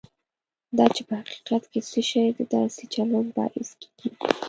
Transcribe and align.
دا 0.77 0.85
چې 0.95 1.01
په 1.07 1.13
حقیقت 1.21 1.63
کې 1.71 1.79
څه 1.89 2.01
شی 2.09 2.25
د 2.37 2.39
داسې 2.53 2.83
چلند 2.93 3.27
باعث 3.37 3.69
کېږي. 3.79 4.09